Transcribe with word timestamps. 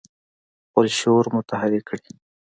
خپل 0.67 0.85
شعور 0.97 1.25
متحرک 1.35 1.83
کړي. 1.89 2.11